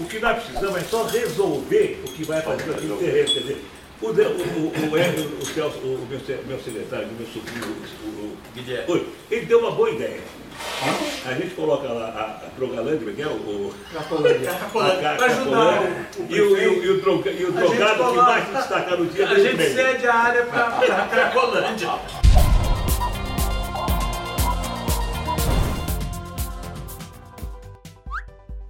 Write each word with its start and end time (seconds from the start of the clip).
O 0.00 0.04
que 0.06 0.18
nós 0.18 0.42
precisamos 0.42 0.76
é 0.78 0.84
só 0.84 1.04
resolver 1.04 2.02
o 2.06 2.12
que 2.12 2.24
vai 2.24 2.40
fazer 2.40 2.70
aqui 2.70 2.86
no 2.86 2.96
terreno. 2.96 3.28
Quer 3.28 3.40
dizer, 3.40 3.64
o, 4.00 4.06
o, 4.06 4.08
o, 4.08 4.12
o, 4.12 5.42
o, 5.42 5.46
Celso, 5.46 5.78
o 5.78 6.06
meu, 6.08 6.20
meu 6.46 6.58
secretário, 6.58 7.06
o 7.08 7.12
meu 7.12 7.26
sobrinho, 7.26 7.76
o, 8.02 8.92
o, 8.92 9.06
ele 9.30 9.44
deu 9.44 9.58
uma 9.58 9.72
boa 9.72 9.90
ideia. 9.90 10.20
A 11.26 11.34
gente 11.34 11.54
coloca 11.54 11.86
lá 11.88 12.06
a, 12.06 12.46
a 12.46 12.50
Progolândia, 12.50 13.12
que 13.12 13.22
é 13.22 13.26
o. 13.26 13.74
Capolândia. 13.92 14.52
Para 14.72 15.26
ajudar. 15.26 16.06
E 16.28 16.40
o, 16.40 16.56
e 16.58 16.88
o, 16.88 16.94
o, 16.94 17.00
droga, 17.00 17.30
o 17.30 17.52
drogado 17.52 18.10
que 18.10 18.16
mais 18.16 18.46
se 18.46 18.52
destacar 18.52 18.98
no 18.98 19.06
dia 19.06 19.28
A 19.28 19.34
gente 19.38 19.62
cede 19.70 20.06
a 20.06 20.14
área 20.14 20.46
para 20.46 20.66
a 20.66 21.08
Cracolândia. 21.08 21.88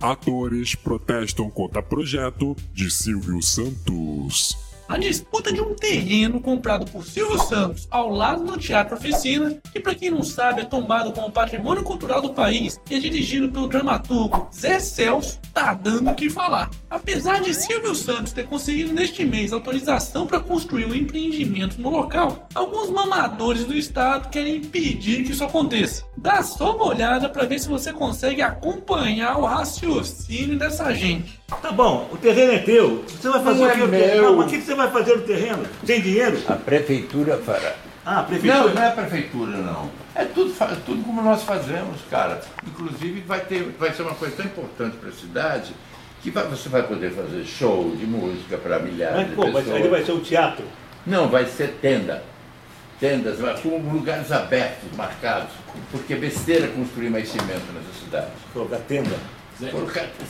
Atores 0.01 0.75
protestam 0.75 1.51
contra 1.51 1.83
projeto 1.83 2.57
de 2.73 2.91
Silvio 2.91 3.43
Santos. 3.43 4.57
A 4.89 4.97
disputa 4.97 5.53
de 5.53 5.61
um 5.61 5.75
terreno 5.75 6.41
comprado 6.41 6.91
por 6.91 7.05
Silvio 7.05 7.39
Santos 7.39 7.87
ao 7.91 8.09
lado 8.09 8.45
do 8.45 8.59
Teatro 8.59 8.97
Oficina, 8.97 9.57
que 9.71 9.79
para 9.79 9.95
quem 9.95 10.11
não 10.11 10.23
sabe 10.23 10.63
é 10.63 10.65
tombado 10.65 11.13
como 11.13 11.31
patrimônio 11.31 11.85
cultural 11.85 12.23
do 12.23 12.33
país 12.33 12.81
e 12.91 12.95
é 12.95 12.99
dirigido 12.99 13.51
pelo 13.51 13.69
dramaturgo 13.69 14.49
Zé 14.53 14.81
Celso, 14.81 15.39
tá 15.61 15.75
dando 15.75 16.11
o 16.11 16.15
que 16.15 16.31
falar. 16.31 16.71
Apesar 16.89 17.41
de 17.41 17.53
Silvio 17.53 17.95
Santos 17.95 18.33
ter 18.33 18.47
conseguido 18.47 18.95
neste 18.95 19.25
mês 19.25 19.53
autorização 19.53 20.27
para 20.27 20.41
construir 20.41 20.87
um 20.87 20.95
empreendimento 20.95 21.81
no 21.81 21.91
local, 21.91 22.49
alguns 22.55 22.89
mamadores 22.89 23.65
do 23.65 23.75
estado 23.75 24.31
querem 24.31 24.57
impedir 24.57 25.25
que 25.25 25.33
isso 25.33 25.45
aconteça. 25.45 26.05
Dá 26.17 26.43
só 26.43 26.75
uma 26.75 26.87
olhada 26.87 27.29
para 27.29 27.45
ver 27.45 27.59
se 27.59 27.69
você 27.69 27.93
consegue 27.93 28.41
acompanhar 28.41 29.39
o 29.39 29.45
raciocínio 29.45 30.59
dessa 30.59 30.93
gente. 30.95 31.39
Tá 31.61 31.71
bom, 31.71 32.09
o 32.11 32.17
terreno 32.17 32.53
é 32.53 32.59
teu. 32.59 33.05
Você 33.07 33.29
vai 33.29 33.43
fazer 33.43 33.61
não 33.61 33.69
o 33.69 33.73
que? 33.73 33.83
É 33.83 34.15
meu. 34.15 34.23
Não, 34.23 34.37
mas 34.37 34.47
o 34.47 34.49
que 34.49 34.61
você 34.63 34.75
vai 34.75 34.91
fazer 34.91 35.17
no 35.17 35.23
terreno? 35.23 35.63
Sem 35.85 36.01
dinheiro? 36.01 36.41
A 36.49 36.55
prefeitura 36.55 37.37
fará. 37.39 37.75
Ah, 38.05 38.21
a 38.21 38.23
prefeitura? 38.23 38.65
Não, 38.65 38.75
não 38.75 38.83
é 38.83 38.87
a 38.89 38.93
prefeitura, 38.93 39.57
não. 39.59 39.91
É 40.15 40.25
tudo, 40.25 40.55
tudo 40.85 41.05
como 41.05 41.23
nós 41.23 41.43
fazemos, 41.43 42.01
cara. 42.11 42.41
Inclusive 42.67 43.21
vai, 43.23 43.41
ter, 43.41 43.75
vai 43.79 43.93
ser 43.93 44.03
uma 44.03 44.15
coisa 44.15 44.37
tão 44.37 44.47
importante 44.47 44.97
para 44.97 45.11
a 45.11 45.13
cidade 45.13 45.75
que 46.23 46.31
vai, 46.31 46.47
você 46.47 46.69
vai 46.69 46.83
poder 46.83 47.11
fazer 47.13 47.45
show 47.45 47.95
de 47.97 48.07
música 48.07 48.59
para 48.59 48.79
milhares 48.79 49.17
mas, 49.17 49.29
de 49.29 49.35
pô, 49.35 49.43
pessoas. 49.45 49.67
Mas 49.67 49.77
ele 49.77 49.89
vai 49.89 50.05
ser 50.05 50.13
um 50.13 50.21
teatro? 50.21 50.65
Não, 51.07 51.29
vai 51.29 51.47
ser 51.47 51.79
tenda. 51.81 52.23
Tendas, 52.99 53.39
com 53.63 53.79
lugares 53.79 54.31
abertos, 54.31 54.91
marcados. 54.95 55.53
Porque 55.91 56.13
é 56.13 56.17
besteira 56.17 56.69
construir 56.69 57.09
mais 57.09 57.29
cimento 57.29 57.73
nessa 57.73 57.99
cidade. 57.99 58.31
Colocar 58.53 58.77
tenda? 58.77 59.17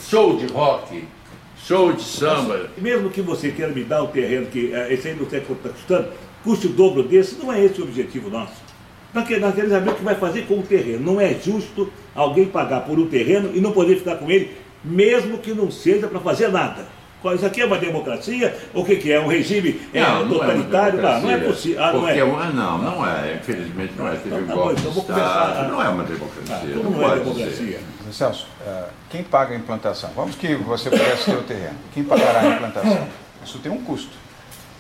Show 0.09 0.37
de 0.37 0.47
rock, 0.47 1.09
show 1.57 1.93
de 1.93 2.03
samba. 2.03 2.69
Mesmo 2.79 3.11
que 3.11 3.21
você 3.21 3.51
queira 3.51 3.73
me 3.73 3.83
dar 3.83 4.05
o 4.05 4.09
terreno, 4.09 4.47
que 4.47 4.67
uh, 4.67 4.93
esse 4.93 5.09
aí 5.09 5.17
não 5.17 5.25
está 5.25 5.41
custando, 5.41 6.13
custe 6.45 6.67
o 6.67 6.71
dobro 6.71 7.03
desse, 7.03 7.37
não 7.37 7.53
é 7.53 7.65
esse 7.65 7.81
o 7.81 7.85
objetivo 7.85 8.31
nosso. 8.31 8.71
Nós 9.13 9.27
queremos 9.27 9.55
saber 9.69 9.91
o 9.91 9.95
que 9.95 10.05
vai 10.05 10.15
fazer 10.15 10.47
com 10.47 10.59
o 10.61 10.63
terreno. 10.63 11.01
Não 11.01 11.21
é 11.21 11.35
justo 11.35 11.93
alguém 12.15 12.47
pagar 12.47 12.81
por 12.83 12.99
um 12.99 13.07
terreno 13.07 13.51
e 13.55 13.61
não 13.61 13.73
poder 13.73 13.97
ficar 13.97 14.17
com 14.17 14.31
ele, 14.31 14.57
mesmo 14.85 15.39
que 15.39 15.53
não 15.53 15.71
seja 15.71 16.07
para 16.07 16.21
fazer 16.21 16.49
nada. 16.49 16.87
Isso 17.35 17.45
aqui 17.45 17.61
é 17.61 17.67
uma 17.67 17.77
democracia? 17.77 18.57
O 18.73 18.83
que, 18.83 18.97
que 18.97 19.13
é? 19.13 19.21
Um 19.21 19.27
regime 19.27 19.79
é, 19.93 20.01
não, 20.01 20.27
totalitário? 20.27 21.03
Não, 21.03 21.09
é, 21.11 21.21
não 21.21 21.31
é 21.31 21.37
possível. 21.39 21.85
Ah, 21.85 21.93
não, 21.93 22.09
é. 22.09 22.25
Uma, 22.25 22.47
não, 22.47 22.79
não 22.79 23.07
é. 23.07 23.35
Infelizmente 23.35 23.93
não 23.95 24.09
é. 24.09 24.13
Teve 24.13 24.37
então, 24.37 24.67
tá 24.67 24.73
então 24.73 24.91
vou 24.91 25.05
começar. 25.05 25.69
Não 25.71 25.83
é 25.83 25.89
uma 25.91 26.05
democracia. 26.05 26.49
Ah, 26.51 26.65
não, 26.77 26.91
não 26.91 27.13
é 27.13 27.19
democracia. 27.19 27.81
Celso, 28.11 28.47
uh, 28.67 28.89
quem 29.09 29.23
paga 29.23 29.55
a 29.55 29.57
implantação? 29.57 30.11
Vamos 30.17 30.35
que 30.35 30.55
você 30.57 30.91
pudesse 30.91 31.27
ter 31.27 31.37
o 31.37 31.43
terreno. 31.43 31.77
Quem 31.95 32.03
pagará 32.03 32.41
a 32.41 32.47
implantação? 32.55 33.07
Isso 33.45 33.59
tem 33.59 33.71
um 33.71 33.83
custo. 33.83 34.11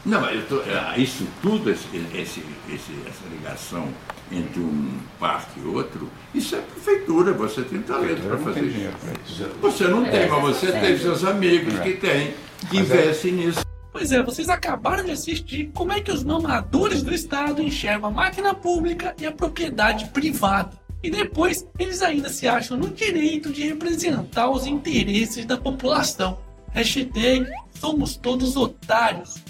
Não, 0.05 0.21
mas 0.21 0.47
tô, 0.49 0.63
é, 0.63 0.99
isso 0.99 1.27
tudo, 1.43 1.71
esse, 1.71 1.87
esse, 2.15 2.43
essa 2.69 3.29
ligação 3.31 3.89
entre 4.33 4.61
um 4.61 4.99
parque 5.19 5.61
e 5.61 5.65
outro, 5.67 6.09
isso 6.35 6.55
é 6.57 6.61
prefeitura, 6.61 7.33
você 7.33 7.63
tem 7.63 7.83
talento 7.83 8.23
para 8.23 8.39
fazer 8.39 8.65
isso. 8.65 9.49
Você 9.61 9.89
não 9.89 10.05
tem, 10.05 10.29
mas 10.29 10.43
você 10.43 10.73
tem 10.73 10.97
seus 10.97 11.25
amigos 11.25 11.79
que 11.81 11.95
têm, 11.95 12.35
que 12.71 12.79
é 12.79 12.81
investem 12.81 13.33
nisso. 13.33 13.61
Pois 13.93 14.13
é, 14.13 14.23
vocês 14.23 14.49
acabaram 14.49 15.05
de 15.05 15.11
assistir 15.11 15.71
como 15.75 15.93
é 15.93 16.01
que 16.01 16.13
os 16.13 16.23
mamadores 16.23 17.03
do 17.03 17.13
Estado 17.13 17.61
enxergam 17.61 18.09
a 18.09 18.13
máquina 18.13 18.55
pública 18.55 19.15
e 19.21 19.27
a 19.27 19.33
propriedade 19.33 20.07
privada. 20.07 20.79
E 21.03 21.11
depois, 21.11 21.67
eles 21.79 22.01
ainda 22.03 22.29
se 22.29 22.47
acham 22.47 22.77
no 22.77 22.89
direito 22.89 23.51
de 23.51 23.67
representar 23.67 24.49
os 24.51 24.67
interesses 24.67 25.45
da 25.45 25.57
população. 25.57 26.39
Hashtag 26.73 27.47
somos 27.75 28.17
todos 28.17 28.57
otários. 28.57 29.43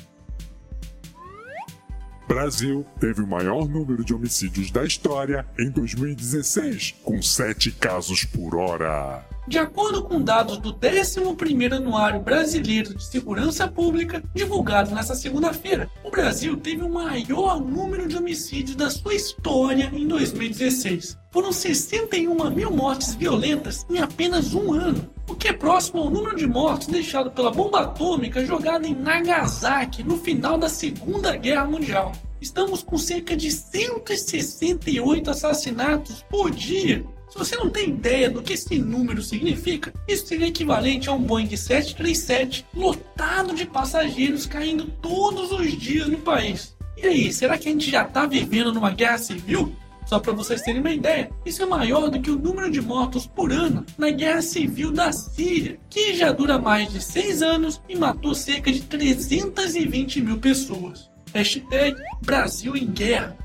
Brasil 2.30 2.86
teve 3.00 3.22
o 3.22 3.26
maior 3.26 3.68
número 3.68 4.04
de 4.04 4.14
homicídios 4.14 4.70
da 4.70 4.84
história 4.84 5.44
em 5.58 5.68
2016, 5.68 6.94
com 7.02 7.20
7 7.20 7.72
casos 7.72 8.24
por 8.24 8.54
hora. 8.54 9.26
De 9.48 9.58
acordo 9.58 10.02
com 10.02 10.20
dados 10.20 10.58
do 10.58 10.72
11º 10.74 11.72
Anuário 11.72 12.20
Brasileiro 12.20 12.94
de 12.94 13.02
Segurança 13.02 13.66
Pública, 13.66 14.22
divulgado 14.34 14.94
nesta 14.94 15.14
segunda-feira, 15.14 15.90
o 16.04 16.10
Brasil 16.10 16.56
teve 16.56 16.82
o 16.82 16.88
maior 16.88 17.58
número 17.60 18.06
de 18.06 18.16
homicídios 18.16 18.76
da 18.76 18.90
sua 18.90 19.14
história 19.14 19.90
em 19.92 20.06
2016. 20.06 21.18
Foram 21.32 21.52
61 21.52 22.50
mil 22.50 22.70
mortes 22.70 23.14
violentas 23.14 23.86
em 23.88 23.98
apenas 23.98 24.54
um 24.54 24.72
ano, 24.72 25.10
o 25.28 25.34
que 25.34 25.48
é 25.48 25.52
próximo 25.52 26.02
ao 26.02 26.10
número 26.10 26.36
de 26.36 26.46
mortes 26.46 26.88
deixado 26.88 27.30
pela 27.30 27.50
bomba 27.50 27.80
atômica 27.80 28.44
jogada 28.44 28.86
em 28.86 28.94
Nagasaki 28.94 30.02
no 30.02 30.18
final 30.18 30.58
da 30.58 30.68
Segunda 30.68 31.34
Guerra 31.36 31.64
Mundial. 31.64 32.12
Estamos 32.40 32.82
com 32.82 32.98
cerca 32.98 33.36
de 33.36 33.50
168 33.50 35.30
assassinatos 35.30 36.24
por 36.30 36.50
dia 36.50 37.04
se 37.30 37.38
você 37.38 37.56
não 37.56 37.70
tem 37.70 37.90
ideia 37.90 38.28
do 38.28 38.42
que 38.42 38.54
esse 38.54 38.76
número 38.78 39.22
significa, 39.22 39.94
isso 40.08 40.26
seria 40.26 40.48
equivalente 40.48 41.08
a 41.08 41.12
um 41.12 41.22
Boeing 41.22 41.56
737 41.56 42.66
lotado 42.74 43.54
de 43.54 43.64
passageiros 43.64 44.46
caindo 44.46 44.86
todos 45.00 45.52
os 45.52 45.78
dias 45.78 46.08
no 46.08 46.18
país. 46.18 46.76
E 46.96 47.06
aí, 47.06 47.32
será 47.32 47.56
que 47.56 47.68
a 47.68 47.72
gente 47.72 47.88
já 47.88 48.02
está 48.02 48.26
vivendo 48.26 48.74
numa 48.74 48.90
guerra 48.90 49.18
civil? 49.18 49.74
Só 50.06 50.18
para 50.18 50.32
vocês 50.32 50.60
terem 50.62 50.80
uma 50.80 50.90
ideia, 50.90 51.30
isso 51.46 51.62
é 51.62 51.66
maior 51.66 52.10
do 52.10 52.20
que 52.20 52.32
o 52.32 52.38
número 52.38 52.68
de 52.68 52.80
mortos 52.80 53.28
por 53.28 53.52
ano 53.52 53.86
na 53.96 54.10
Guerra 54.10 54.42
Civil 54.42 54.90
da 54.90 55.12
Síria, 55.12 55.78
que 55.88 56.14
já 56.14 56.32
dura 56.32 56.58
mais 56.58 56.92
de 56.92 57.00
6 57.00 57.42
anos 57.42 57.80
e 57.88 57.94
matou 57.94 58.34
cerca 58.34 58.72
de 58.72 58.80
320 58.80 60.20
mil 60.20 60.38
pessoas. 60.38 61.08
Hashtag 61.32 61.96
Brasil 62.22 62.76
em 62.76 62.86
Guerra. 62.86 63.36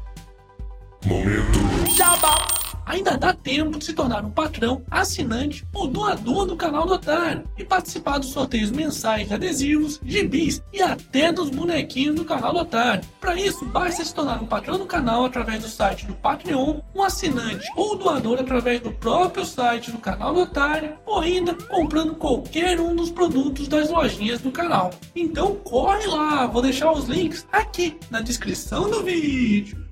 Momento. 1.06 1.60
Jabá 1.96 2.55
ainda 2.86 3.18
dá 3.18 3.34
tempo 3.34 3.80
de 3.80 3.86
se 3.86 3.94
tornar 3.94 4.24
um 4.24 4.30
patrão, 4.30 4.84
assinante 4.90 5.66
ou 5.74 5.88
doador 5.88 6.46
do 6.46 6.56
canal 6.56 6.86
do 6.86 6.94
Otário 6.94 7.44
e 7.58 7.64
participar 7.64 8.20
dos 8.20 8.30
sorteios 8.30 8.72
mensais 8.72 9.28
de 9.28 9.34
adesivos, 9.34 10.00
gibis 10.04 10.62
e 10.72 10.82
até 10.82 11.32
dos 11.32 11.50
bonequinhos 11.50 12.16
do 12.16 12.26
canal 12.26 12.54
do 12.54 12.60
Otário. 12.60 13.04
Para 13.20 13.36
isso, 13.36 13.66
basta 13.66 14.04
se 14.04 14.14
tornar 14.14 14.42
um 14.42 14.48
patrão 14.48 14.78
do 14.78 14.86
canal 14.86 15.26
através 15.26 15.62
do 15.62 15.70
site 15.70 16.06
do 16.06 16.14
Patreon, 16.14 16.80
um 16.94 17.02
assinante 17.02 17.68
ou 17.76 17.98
doador 17.98 18.40
através 18.40 18.80
do 18.80 18.92
próprio 18.92 19.46
site 19.46 19.92
do 19.92 19.98
canal 19.98 20.34
do 20.34 20.42
Otário 20.42 20.94
ou 21.06 21.20
ainda 21.20 21.54
comprando 21.54 22.16
qualquer 22.16 22.80
um 22.80 22.96
dos 22.96 23.10
produtos 23.12 23.68
das 23.68 23.90
lojinhas 23.90 24.42
do 24.42 24.52
canal. 24.52 24.92
Então 25.16 25.56
corre 25.56 26.06
lá, 26.08 26.46
vou 26.46 26.62
deixar 26.62 26.92
os 26.92 27.06
links 27.06 27.48
aqui 27.52 27.98
na 28.10 28.22
descrição 28.22 28.90
do 28.90 29.04
vídeo. 29.04 29.85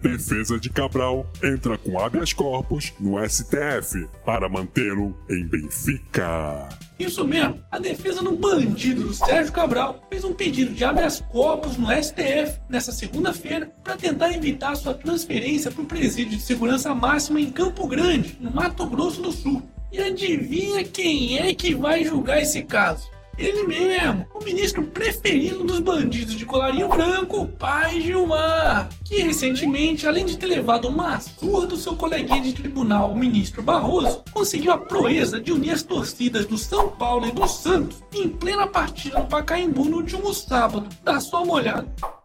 Defesa 0.00 0.60
de 0.60 0.70
Cabral 0.70 1.26
entra 1.42 1.76
com 1.76 1.98
habeas 1.98 2.32
corpus 2.32 2.92
no 3.00 3.18
STF 3.28 4.08
para 4.24 4.48
mantê-lo 4.48 5.16
em 5.28 5.44
Benfica. 5.44 6.68
Isso 6.98 7.26
mesmo, 7.26 7.60
a 7.70 7.78
defesa 7.78 8.22
do 8.22 8.36
bandido 8.36 9.02
do 9.02 9.14
Sérgio 9.14 9.52
Cabral 9.52 10.00
fez 10.08 10.24
um 10.24 10.32
pedido 10.32 10.72
de 10.72 10.84
habeas 10.84 11.20
corpus 11.20 11.76
no 11.76 11.88
STF 11.90 12.60
nesta 12.68 12.92
segunda-feira 12.92 13.72
para 13.82 13.96
tentar 13.96 14.32
evitar 14.32 14.76
sua 14.76 14.94
transferência 14.94 15.70
para 15.70 15.82
o 15.82 15.86
presídio 15.86 16.36
de 16.36 16.42
segurança 16.42 16.94
máxima 16.94 17.40
em 17.40 17.50
Campo 17.50 17.86
Grande, 17.88 18.36
no 18.40 18.52
Mato 18.52 18.86
Grosso 18.86 19.20
do 19.20 19.32
Sul. 19.32 19.62
E 19.90 20.00
adivinha 20.00 20.84
quem 20.84 21.38
é 21.38 21.54
que 21.54 21.74
vai 21.74 22.04
julgar 22.04 22.40
esse 22.40 22.62
caso? 22.62 23.08
Ele 23.38 23.62
mesmo, 23.68 24.26
o 24.34 24.44
ministro 24.44 24.82
preferido 24.82 25.62
dos 25.62 25.78
bandidos 25.78 26.34
de 26.34 26.44
colarinho 26.44 26.88
branco, 26.88 27.46
pai 27.46 28.00
Gilmar, 28.00 28.88
que 29.04 29.22
recentemente, 29.22 30.08
além 30.08 30.26
de 30.26 30.36
ter 30.36 30.46
levado 30.46 30.88
uma 30.88 31.20
surra 31.20 31.66
do 31.66 31.76
seu 31.76 31.94
coleguinha 31.94 32.42
de 32.42 32.52
tribunal, 32.52 33.12
o 33.12 33.16
ministro 33.16 33.62
Barroso, 33.62 34.24
conseguiu 34.32 34.72
a 34.72 34.78
proeza 34.78 35.40
de 35.40 35.52
unir 35.52 35.70
as 35.70 35.84
torcidas 35.84 36.46
do 36.46 36.58
São 36.58 36.88
Paulo 36.88 37.28
e 37.28 37.32
do 37.32 37.46
Santos 37.46 38.02
em 38.12 38.28
plena 38.28 38.66
partida 38.66 39.20
no 39.20 39.26
Pacaembu 39.26 39.84
no 39.84 39.98
último 39.98 40.34
sábado. 40.34 40.88
Dá 41.04 41.20
só 41.20 41.44
uma 41.44 41.54
olhada. 41.54 42.17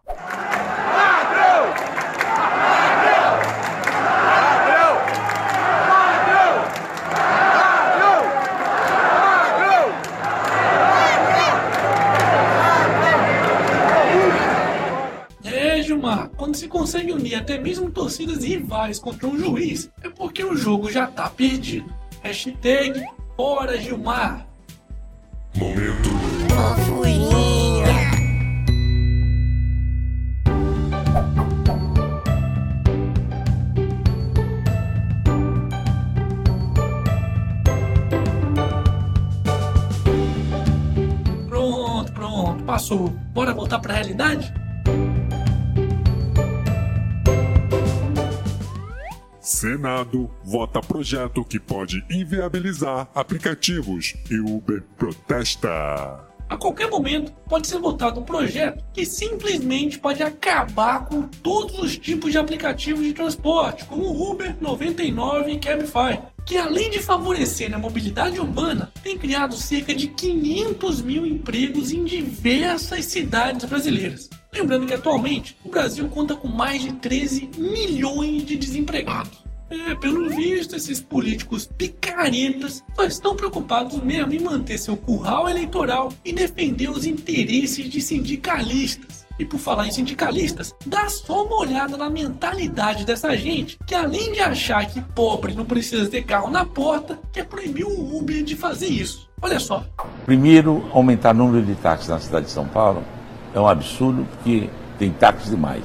Consegue 16.84 17.12
unir 17.12 17.36
até 17.36 17.56
mesmo 17.56 17.90
torcidas 17.90 18.44
rivais 18.44 18.98
contra 18.98 19.26
um 19.26 19.38
juiz, 19.38 19.90
é 20.02 20.10
porque 20.10 20.44
o 20.44 20.54
jogo 20.54 20.92
já 20.92 21.06
tá 21.06 21.30
perdido. 21.30 21.90
Hashtag 22.22 23.02
Fora 23.34 23.78
Gilmar. 23.80 24.46
Momento 25.56 26.10
Fofurinha. 26.50 27.86
Pronto, 41.48 42.12
pronto, 42.12 42.64
passou. 42.64 43.08
Bora 43.32 43.54
voltar 43.54 43.78
pra 43.78 43.94
realidade? 43.94 44.52
Senado 49.64 50.30
vota 50.44 50.78
projeto 50.78 51.42
que 51.42 51.58
pode 51.58 52.04
inviabilizar 52.10 53.08
aplicativos 53.14 54.14
e 54.30 54.38
Uber 54.38 54.82
protesta. 54.98 56.20
A 56.50 56.54
qualquer 56.58 56.90
momento 56.90 57.32
pode 57.48 57.66
ser 57.66 57.78
votado 57.78 58.20
um 58.20 58.24
projeto 58.24 58.84
que 58.92 59.06
simplesmente 59.06 59.98
pode 59.98 60.22
acabar 60.22 61.06
com 61.06 61.22
todos 61.22 61.78
os 61.78 61.96
tipos 61.96 62.30
de 62.30 62.36
aplicativos 62.36 63.06
de 63.06 63.14
transporte, 63.14 63.86
como 63.86 64.04
o 64.04 64.32
Uber 64.32 64.54
99 64.60 65.52
e 65.52 65.58
Cabify, 65.58 66.20
que 66.44 66.58
além 66.58 66.90
de 66.90 66.98
favorecer 66.98 67.74
a 67.74 67.78
mobilidade 67.78 68.38
urbana, 68.38 68.92
tem 69.02 69.16
criado 69.16 69.54
cerca 69.54 69.94
de 69.94 70.08
500 70.08 71.00
mil 71.00 71.24
empregos 71.24 71.90
em 71.90 72.04
diversas 72.04 73.06
cidades 73.06 73.64
brasileiras. 73.64 74.28
Lembrando 74.52 74.86
que 74.86 74.92
atualmente 74.92 75.56
o 75.64 75.70
Brasil 75.70 76.06
conta 76.10 76.36
com 76.36 76.48
mais 76.48 76.82
de 76.82 76.92
13 76.92 77.48
milhões 77.56 78.44
de 78.44 78.56
desempregados. 78.56 79.43
É, 79.74 79.94
pelo 79.96 80.30
visto, 80.30 80.76
esses 80.76 81.00
políticos 81.00 81.66
picaretas 81.66 82.84
só 82.94 83.04
estão 83.04 83.34
preocupados 83.34 84.00
mesmo 84.00 84.32
em 84.32 84.38
manter 84.38 84.78
seu 84.78 84.96
curral 84.96 85.48
eleitoral 85.48 86.12
e 86.24 86.32
defender 86.32 86.88
os 86.88 87.04
interesses 87.04 87.90
de 87.90 88.00
sindicalistas. 88.00 89.26
E 89.36 89.44
por 89.44 89.58
falar 89.58 89.88
em 89.88 89.90
sindicalistas, 89.90 90.72
dá 90.86 91.08
só 91.08 91.44
uma 91.44 91.56
olhada 91.56 91.96
na 91.96 92.08
mentalidade 92.08 93.04
dessa 93.04 93.36
gente, 93.36 93.76
que 93.84 93.92
além 93.92 94.30
de 94.30 94.38
achar 94.38 94.86
que 94.86 95.00
pobre 95.00 95.54
não 95.54 95.64
precisa 95.64 96.08
ter 96.08 96.22
carro 96.22 96.50
na 96.50 96.64
porta, 96.64 97.18
quer 97.32 97.44
proibir 97.44 97.84
o 97.84 98.16
Uber 98.16 98.44
de 98.44 98.54
fazer 98.54 98.86
isso. 98.86 99.28
Olha 99.42 99.58
só. 99.58 99.84
Primeiro, 100.24 100.88
aumentar 100.92 101.34
o 101.34 101.38
número 101.38 101.66
de 101.66 101.74
táxis 101.74 102.08
na 102.08 102.20
cidade 102.20 102.46
de 102.46 102.52
São 102.52 102.68
Paulo 102.68 103.02
é 103.52 103.58
um 103.58 103.66
absurdo 103.66 104.24
porque 104.36 104.70
tem 105.00 105.10
táxis 105.10 105.50
demais. 105.50 105.82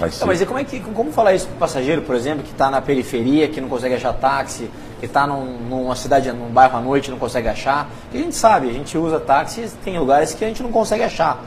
Vai 0.00 0.10
ser... 0.10 0.20
Não, 0.20 0.26
mas 0.28 0.40
e 0.40 0.46
como 0.46 0.58
é 0.58 0.64
que 0.64 0.80
como 0.80 1.12
falar 1.12 1.34
isso 1.34 1.46
pro 1.46 1.56
passageiro, 1.56 2.02
por 2.02 2.16
exemplo, 2.16 2.42
que 2.42 2.50
está 2.50 2.70
na 2.70 2.80
periferia, 2.80 3.46
que 3.48 3.60
não 3.60 3.68
consegue 3.68 3.94
achar 3.94 4.12
táxi, 4.14 4.68
que 4.98 5.06
está 5.06 5.26
num, 5.26 5.44
numa 5.68 5.94
cidade, 5.94 6.32
num 6.32 6.48
bairro 6.48 6.76
à 6.78 6.80
noite 6.80 7.10
não 7.10 7.18
consegue 7.18 7.46
achar? 7.48 7.88
Porque 8.04 8.18
a 8.18 8.20
gente 8.22 8.34
sabe, 8.34 8.68
a 8.70 8.72
gente 8.72 8.96
usa 8.98 9.20
táxi, 9.20 9.70
tem 9.84 9.98
lugares 9.98 10.32
que 10.34 10.44
a 10.44 10.48
gente 10.48 10.62
não 10.62 10.72
consegue 10.72 11.02
achar. 11.04 11.44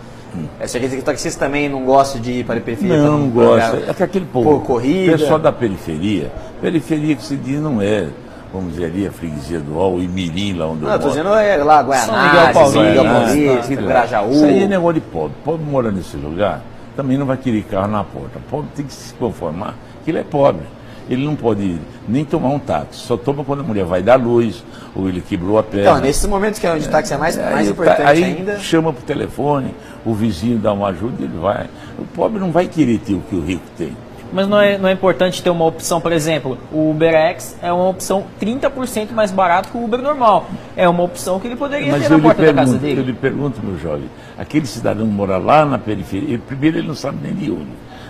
É, 0.59 0.65
Você 0.67 0.77
acredita 0.77 0.95
que 0.97 1.01
o 1.03 1.05
taxista 1.05 1.45
também 1.45 1.67
não 1.69 1.83
gosta 1.83 2.19
de 2.19 2.31
ir 2.31 2.43
para 2.45 2.57
a 2.57 2.61
periferia? 2.61 2.97
Não, 2.97 3.17
não 3.19 3.29
gosta. 3.29 3.75
lugar- 3.75 3.89
É 3.89 3.93
que 3.93 4.03
aquele 4.03 4.25
povo, 4.25 4.59
por 4.59 4.65
corrida. 4.65 5.15
o 5.15 5.19
pessoal 5.19 5.37
da 5.39 5.51
periferia, 5.51 6.31
periferia 6.61 7.15
que 7.15 7.23
se 7.23 7.35
diz 7.35 7.59
não 7.61 7.79
é, 7.81 8.07
vamos 8.51 8.73
dizer 8.73 8.85
ali, 8.85 9.05
a 9.07 9.11
freguesia 9.11 9.59
do 9.59 9.77
Ol, 9.77 9.99
e 9.99 10.07
Mirim, 10.07 10.53
lá 10.53 10.67
onde 10.67 10.81
Não, 10.81 10.89
eu 10.89 10.93
eu 10.93 10.99
tô 10.99 11.07
moro. 11.07 11.17
dizendo 11.19 11.35
é 11.35 11.57
lá, 11.57 11.83
Paulista, 11.83 12.05
São 12.07 12.83
Miguel 12.83 13.03
Paulista, 13.05 13.81
lá. 13.81 13.87
Grajaú. 13.87 14.31
Isso 14.31 14.45
aí 14.45 14.63
é 14.63 14.67
negócio 14.67 14.93
de 14.95 15.01
pobre. 15.01 15.33
Pobre 15.45 15.65
mora 15.69 15.91
nesse 15.91 16.17
lugar, 16.17 16.61
também 16.95 17.17
não 17.17 17.25
vai 17.25 17.37
querer 17.37 17.63
carro 17.63 17.87
na 17.91 18.03
porta. 18.03 18.39
Pobre 18.49 18.67
tem 18.75 18.85
que 18.85 18.93
se 18.93 19.13
conformar 19.15 19.75
que 20.03 20.11
ele 20.11 20.19
é 20.19 20.23
pobre. 20.23 20.63
Ele 21.09 21.25
não 21.25 21.35
pode 21.35 21.77
nem 22.07 22.23
tomar 22.23 22.47
um 22.47 22.59
táxi, 22.59 22.99
só 23.01 23.17
toma 23.17 23.43
quando 23.43 23.59
a 23.59 23.63
mulher 23.63 23.83
vai 23.83 24.01
dar 24.01 24.15
luz, 24.15 24.63
ou 24.95 25.09
ele 25.09 25.19
quebrou 25.19 25.57
a 25.57 25.63
perna. 25.63 25.89
Então, 25.91 26.01
nesses 26.01 26.25
momentos 26.25 26.59
que 26.59 26.65
é 26.65 26.71
onde 26.71 26.87
o 26.87 26.89
táxi 26.89 27.13
é 27.13 27.17
mais, 27.17 27.35
mais 27.35 27.55
Aí, 27.67 27.69
importante 27.69 27.97
tá- 27.97 28.07
aí 28.09 28.23
ainda. 28.23 28.57
chama 28.59 28.93
por 28.93 29.03
telefone, 29.03 29.75
o 30.05 30.13
vizinho 30.13 30.57
dá 30.57 30.71
uma 30.71 30.87
ajuda 30.87 31.15
e 31.19 31.23
ele 31.25 31.37
vai. 31.37 31.67
O 31.99 32.05
pobre 32.05 32.39
não 32.39 32.51
vai 32.53 32.67
querer 32.67 32.99
ter 32.99 33.15
o 33.15 33.19
que 33.19 33.35
o 33.35 33.41
rico 33.41 33.63
tem. 33.77 33.95
Mas 34.33 34.47
não 34.47 34.59
é, 34.59 34.79
não 34.79 34.89
é 34.89 34.91
importante 34.91 35.43
ter 35.43 35.51
uma 35.51 35.63
opção, 35.63 36.01
por 36.01 36.11
exemplo, 36.11 36.57
o 36.71 36.89
UberX 36.89 37.55
é 37.61 37.71
uma 37.71 37.87
opção 37.87 38.25
30% 38.41 39.11
mais 39.11 39.31
barato 39.31 39.69
que 39.69 39.77
o 39.77 39.83
Uber 39.83 40.01
normal. 40.01 40.47
É 40.75 40.89
uma 40.89 41.03
opção 41.03 41.39
que 41.39 41.47
ele 41.47 41.55
poderia 41.55 41.91
Mas 41.91 42.01
ter 42.01 42.09
na 42.09 42.19
porta 42.19 42.41
da 42.41 42.51
casa 42.53 42.71
pergunto, 42.79 42.85
eu 42.87 42.95
dele. 42.95 43.11
lhe 43.11 43.13
pergunto, 43.13 43.61
meu 43.63 43.77
jovem, 43.77 44.09
aquele 44.35 44.65
cidadão 44.65 45.05
mora 45.05 45.37
lá 45.37 45.63
na 45.63 45.77
periferia, 45.77 46.39
primeiro 46.39 46.79
ele 46.79 46.87
não 46.87 46.95
sabe 46.95 47.19
nem 47.21 47.33
de 47.35 47.51
olho, 47.51 47.67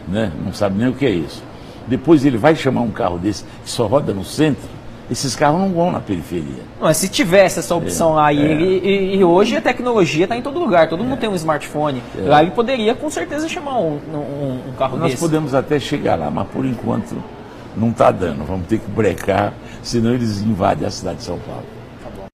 né? 0.07 0.31
não 0.45 0.53
sabe 0.53 0.77
nem 0.77 0.87
o 0.87 0.93
que 0.93 1.05
é 1.05 1.11
isso. 1.11 1.43
Depois 1.85 2.25
ele 2.25 2.37
vai 2.37 2.55
chamar 2.55 2.81
um 2.81 2.91
carro 2.91 3.17
desse 3.17 3.43
que 3.63 3.69
só 3.69 3.85
roda 3.85 4.13
no 4.13 4.23
centro, 4.23 4.69
esses 5.11 5.35
carros 5.35 5.59
não 5.59 5.69
vão 5.73 5.91
na 5.91 5.99
periferia. 5.99 6.63
Não, 6.79 6.87
mas 6.87 6.97
se 6.97 7.07
tivesse 7.09 7.59
essa 7.59 7.75
opção 7.75 8.13
lá, 8.13 8.31
e, 8.31 8.39
é. 8.39 8.51
ele- 8.51 8.79
e- 8.79 9.15
e 9.17 9.23
hoje 9.23 9.55
a 9.55 9.61
tecnologia 9.61 10.23
está 10.25 10.35
em 10.37 10.41
todo 10.41 10.59
lugar, 10.59 10.89
todo 10.89 11.03
mundo 11.03 11.19
tem 11.19 11.29
um 11.29 11.35
smartphone. 11.35 12.01
Lá 12.17 12.41
ele 12.41 12.51
poderia 12.51 12.95
com 12.95 13.09
certeza 13.09 13.47
chamar 13.49 13.77
um, 13.79 13.99
um- 14.13 14.69
um 14.69 14.73
carro 14.77 14.97
Nós 14.97 15.11
desse. 15.11 15.21
podemos 15.21 15.53
até 15.53 15.79
chegar 15.79 16.15
lá, 16.15 16.31
mas 16.31 16.47
por 16.47 16.65
enquanto 16.65 17.15
não 17.75 17.89
está 17.89 18.11
dando. 18.11 18.43
Vamos 18.45 18.67
ter 18.67 18.79
que 18.79 18.87
brecar, 18.89 19.53
senão 19.81 20.13
eles 20.13 20.41
invadem 20.41 20.87
a 20.87 20.91
cidade 20.91 21.17
de 21.17 21.23
São 21.23 21.39
Paulo. 21.39 21.63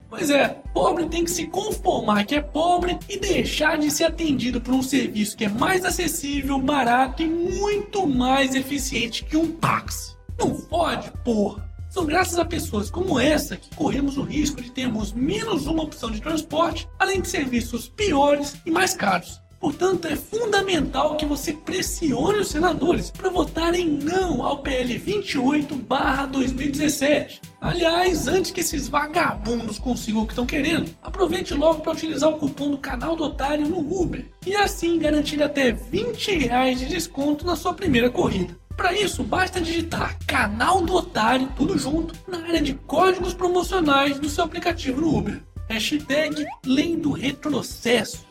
Pois 0.08 0.28
é, 0.28 0.56
pobre 0.74 1.06
tem 1.06 1.24
que 1.24 1.30
se 1.30 1.46
conformar 1.46 2.24
que 2.24 2.34
é 2.34 2.40
pobre 2.40 2.98
e 3.08 3.18
deixar 3.18 3.78
de 3.78 3.90
ser 3.90 4.04
atendido 4.04 4.60
por 4.60 4.74
um 4.74 4.82
serviço 4.82 5.36
que 5.36 5.44
é 5.44 5.48
mais 5.48 5.84
acessível, 5.84 6.58
barato 6.58 7.22
e 7.22 7.26
muito 7.26 8.06
mais 8.06 8.54
eficiente 8.54 9.24
que 9.24 9.36
um 9.36 9.46
táxi. 9.52 10.14
Não 10.38 10.50
pode, 10.50 11.10
porra. 11.24 11.68
São 11.90 12.06
graças 12.06 12.38
a 12.38 12.44
pessoas 12.44 12.88
como 12.88 13.18
essa 13.18 13.56
que 13.56 13.74
corremos 13.74 14.16
o 14.16 14.22
risco 14.22 14.62
de 14.62 14.70
termos 14.70 15.12
menos 15.12 15.66
uma 15.66 15.82
opção 15.82 16.08
de 16.08 16.20
transporte, 16.20 16.88
além 16.96 17.20
de 17.20 17.26
serviços 17.26 17.88
piores 17.88 18.54
e 18.64 18.70
mais 18.70 18.94
caros. 18.94 19.40
Portanto, 19.58 20.06
é 20.06 20.14
fundamental 20.14 21.16
que 21.16 21.26
você 21.26 21.52
pressione 21.52 22.38
os 22.38 22.46
senadores 22.48 23.10
para 23.10 23.28
votarem 23.28 23.88
não 23.88 24.40
ao 24.42 24.62
PL 24.62 24.98
28/2017. 24.98 27.40
Aliás, 27.60 28.28
antes 28.28 28.52
que 28.52 28.60
esses 28.60 28.88
vagabundos 28.88 29.78
consigam 29.78 30.22
o 30.22 30.26
que 30.26 30.32
estão 30.32 30.46
querendo, 30.46 30.94
aproveite 31.02 31.52
logo 31.54 31.80
para 31.80 31.92
utilizar 31.92 32.30
o 32.30 32.38
cupom 32.38 32.70
do 32.70 32.78
canal 32.78 33.16
do 33.16 33.24
Otário 33.24 33.68
no 33.68 33.80
Uber 34.00 34.30
e 34.46 34.54
assim 34.54 34.96
garantir 34.96 35.42
até 35.42 35.72
20 35.72 36.38
reais 36.38 36.78
de 36.78 36.86
desconto 36.86 37.44
na 37.44 37.56
sua 37.56 37.74
primeira 37.74 38.08
corrida. 38.08 38.59
Para 38.80 38.94
isso, 38.94 39.22
basta 39.22 39.60
digitar 39.60 40.16
canal 40.26 40.80
do 40.80 40.94
Otário, 40.94 41.52
tudo 41.54 41.78
junto, 41.78 42.14
na 42.26 42.38
área 42.38 42.62
de 42.62 42.72
códigos 42.72 43.34
promocionais 43.34 44.18
do 44.18 44.26
seu 44.26 44.42
aplicativo 44.44 45.02
no 45.02 45.18
Uber. 45.18 45.42
Hashtag 45.68 46.46
Lei 46.64 46.96
do 46.96 47.12
Retrocesso. 47.12 48.26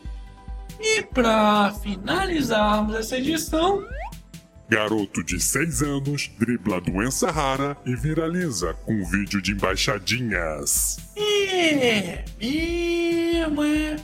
E 0.80 1.02
para 1.02 1.72
finalizarmos 1.74 2.96
essa 2.96 3.16
edição, 3.16 3.86
Garoto 4.68 5.22
de 5.22 5.38
6 5.38 5.82
anos 5.82 6.28
dribla 6.36 6.80
doença 6.80 7.30
rara 7.30 7.76
e 7.86 7.94
viraliza 7.94 8.74
com 8.74 9.04
vídeo 9.04 9.40
de 9.40 9.52
embaixadinhas. 9.52 10.96
é 11.16 12.24
mesmo, 12.40 13.62
é. 13.62 13.96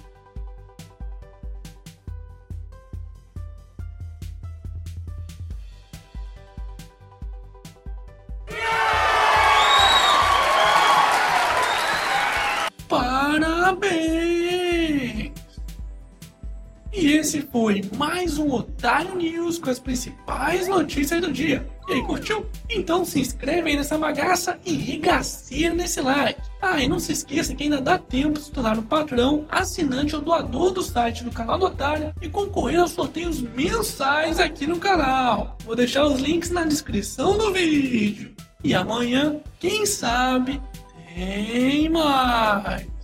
Parabéns! 13.76 15.32
E 16.92 17.12
esse 17.12 17.42
foi 17.42 17.82
mais 17.94 18.38
um 18.38 18.50
Otário 18.50 19.16
News 19.16 19.58
com 19.58 19.68
as 19.68 19.78
principais 19.78 20.66
notícias 20.66 21.20
do 21.20 21.30
dia. 21.30 21.68
E 21.88 21.92
aí, 21.92 22.02
curtiu? 22.02 22.46
Então 22.70 23.04
se 23.04 23.20
inscreve 23.20 23.68
aí 23.68 23.76
nessa 23.76 23.98
bagaça 23.98 24.58
e 24.64 24.72
regaceira 24.72 25.74
nesse 25.74 26.00
like. 26.00 26.40
Ah, 26.60 26.82
e 26.82 26.88
não 26.88 26.98
se 26.98 27.12
esqueça 27.12 27.54
que 27.54 27.64
ainda 27.64 27.82
dá 27.82 27.98
tempo 27.98 28.38
de 28.38 28.46
se 28.46 28.50
tornar 28.50 28.78
um 28.78 28.82
patrão, 28.82 29.44
assinante 29.50 30.16
ou 30.16 30.22
doador 30.22 30.70
do 30.70 30.82
site 30.82 31.22
do 31.22 31.30
canal 31.30 31.58
do 31.58 31.66
Otário 31.66 32.14
e 32.22 32.30
concorrer 32.30 32.80
aos 32.80 32.92
sorteios 32.92 33.42
mensais 33.42 34.40
aqui 34.40 34.66
no 34.66 34.78
canal. 34.78 35.58
Vou 35.66 35.76
deixar 35.76 36.06
os 36.06 36.18
links 36.18 36.50
na 36.50 36.64
descrição 36.64 37.36
do 37.36 37.52
vídeo. 37.52 38.34
E 38.64 38.74
amanhã, 38.74 39.36
quem 39.60 39.84
sabe, 39.84 40.62
tem 41.14 41.90
mais. 41.90 42.95